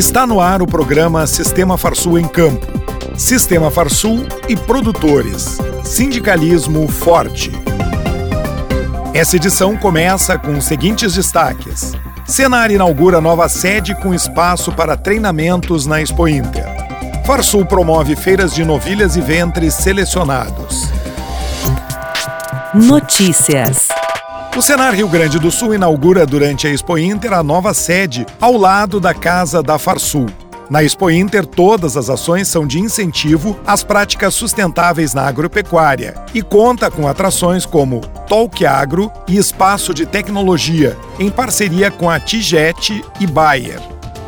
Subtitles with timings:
[0.00, 2.66] Está no ar o programa Sistema Farsul em Campo.
[3.18, 5.58] Sistema Farsul e produtores.
[5.84, 7.52] Sindicalismo forte.
[9.12, 11.92] Essa edição começa com os seguintes destaques.
[12.24, 16.64] Senar inaugura nova sede com espaço para treinamentos na Expo Inter.
[17.26, 20.88] Farsul promove feiras de novilhas e ventres selecionados.
[22.72, 23.99] Notícias.
[24.56, 28.56] O Senar Rio Grande do Sul inaugura durante a Expo Inter a nova sede ao
[28.56, 30.26] lado da Casa da Farsul.
[30.68, 36.42] Na Expo Inter, todas as ações são de incentivo às práticas sustentáveis na agropecuária e
[36.42, 43.02] conta com atrações como Talk Agro e Espaço de Tecnologia, em parceria com a Tijet
[43.20, 43.80] e Bayer.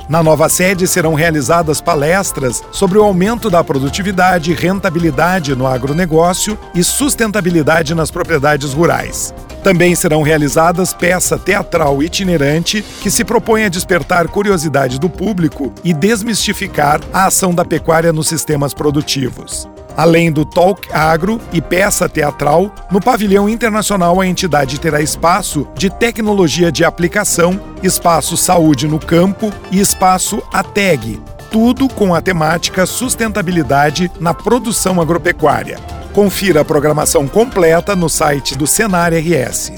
[0.09, 6.83] Na nova sede serão realizadas palestras sobre o aumento da produtividade, rentabilidade no agronegócio e
[6.84, 9.34] sustentabilidade nas propriedades rurais.
[9.62, 15.95] Também serão realizadas peça teatral itinerante que se propõe a despertar curiosidade do público e
[15.95, 19.69] desmistificar a ação da pecuária nos sistemas produtivos.
[19.97, 25.91] Além do Talk Agro e peça teatral, no pavilhão internacional a entidade terá espaço de
[25.91, 31.20] tecnologia de aplicação, espaço saúde no campo e espaço ATEG,
[31.51, 35.79] tudo com a temática sustentabilidade na produção agropecuária.
[36.12, 39.72] Confira a programação completa no site do Senar RS.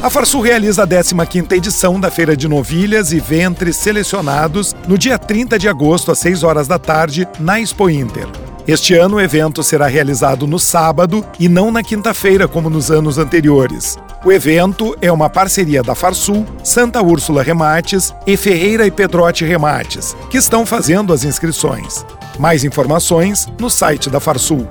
[0.00, 5.18] A Farsul realiza a 15ª edição da Feira de Novilhas e Ventres Selecionados no dia
[5.18, 8.28] 30 de agosto às 6 horas da tarde na Expo Inter.
[8.68, 13.18] Este ano o evento será realizado no sábado e não na quinta-feira como nos anos
[13.18, 13.98] anteriores.
[14.24, 20.16] O evento é uma parceria da Farsul, Santa Úrsula Remates e Ferreira e Pedrote Remates,
[20.30, 22.06] que estão fazendo as inscrições.
[22.38, 24.68] Mais informações no site da Farsul.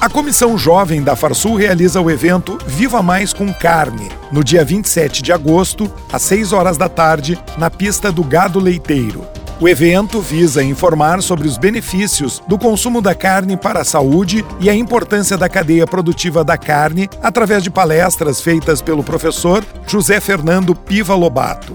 [0.00, 5.20] A Comissão Jovem da Farsul realiza o evento Viva Mais com Carne, no dia 27
[5.24, 9.26] de agosto, às 6 horas da tarde, na pista do Gado Leiteiro.
[9.60, 14.70] O evento visa informar sobre os benefícios do consumo da carne para a saúde e
[14.70, 20.76] a importância da cadeia produtiva da carne através de palestras feitas pelo professor José Fernando
[20.76, 21.72] Piva Lobato.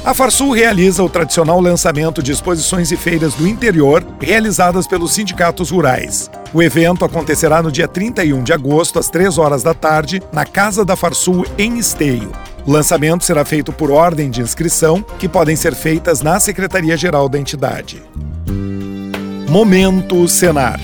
[0.03, 5.69] A Farsul realiza o tradicional lançamento de exposições e feiras do interior realizadas pelos sindicatos
[5.69, 6.29] rurais.
[6.51, 10.83] O evento acontecerá no dia 31 de agosto, às 3 horas da tarde, na Casa
[10.83, 12.31] da Farsul, em Esteio.
[12.65, 17.37] O lançamento será feito por ordem de inscrição, que podem ser feitas na Secretaria-Geral da
[17.37, 18.01] entidade.
[19.47, 20.79] Momento Senar.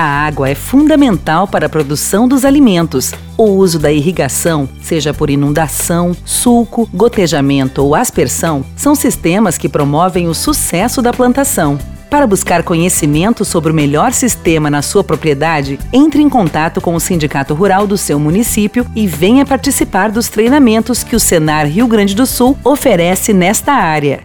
[0.00, 3.12] A água é fundamental para a produção dos alimentos.
[3.36, 10.26] O uso da irrigação, seja por inundação, sulco, gotejamento ou aspersão, são sistemas que promovem
[10.26, 11.78] o sucesso da plantação.
[12.08, 17.00] Para buscar conhecimento sobre o melhor sistema na sua propriedade, entre em contato com o
[17.00, 22.14] Sindicato Rural do seu município e venha participar dos treinamentos que o Senar Rio Grande
[22.14, 24.20] do Sul oferece nesta área.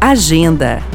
[0.00, 0.89] Agenda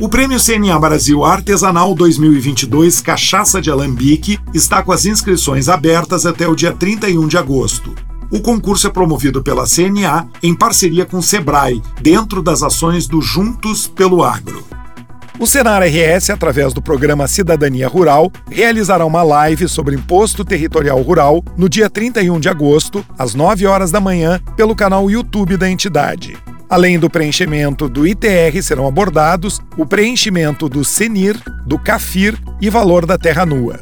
[0.00, 6.48] o Prêmio CNA Brasil Artesanal 2022 Cachaça de Alambique está com as inscrições abertas até
[6.48, 7.94] o dia 31 de agosto.
[8.30, 13.22] O concurso é promovido pela CNA em parceria com o Sebrae, dentro das ações do
[13.22, 14.64] Juntos pelo Agro.
[15.38, 21.44] O Senar RS, através do programa Cidadania Rural, realizará uma live sobre imposto territorial rural
[21.56, 26.36] no dia 31 de agosto, às 9 horas da manhã, pelo canal YouTube da entidade.
[26.68, 33.06] Além do preenchimento do ITR, serão abordados o preenchimento do CENIR, do CAFIR e valor
[33.06, 33.80] da terra nua.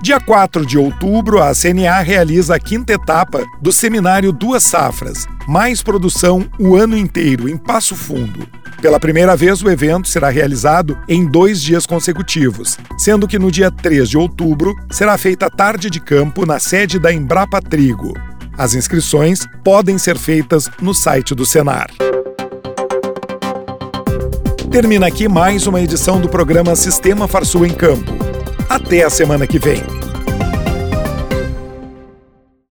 [0.00, 5.82] Dia 4 de outubro, a CNA realiza a quinta etapa do seminário Duas Safras, mais
[5.82, 8.46] produção o ano inteiro, em Passo Fundo.
[8.80, 13.72] Pela primeira vez, o evento será realizado em dois dias consecutivos, sendo que no dia
[13.72, 18.14] 3 de outubro será feita a tarde de campo na sede da Embrapa Trigo.
[18.58, 21.88] As inscrições podem ser feitas no site do Senar.
[24.68, 28.10] Termina aqui mais uma edição do programa Sistema Farsul em Campo.
[28.68, 30.07] Até a semana que vem.